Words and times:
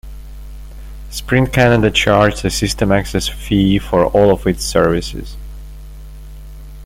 Sprint 1.11 1.53
Canada 1.53 1.91
charged 1.91 2.43
a 2.43 2.49
system 2.49 2.91
access 2.91 3.27
fee 3.27 3.77
for 3.77 4.07
all 4.07 4.31
of 4.31 4.47
its 4.47 4.65
services. 4.65 5.37